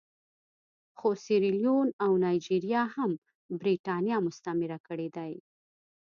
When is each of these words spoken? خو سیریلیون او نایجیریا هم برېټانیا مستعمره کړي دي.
خو 0.97 1.09
سیریلیون 1.25 1.87
او 2.03 2.11
نایجیریا 2.23 2.83
هم 2.95 3.11
برېټانیا 3.59 4.17
مستعمره 4.27 4.77
کړي 4.87 5.07
دي. 5.15 5.33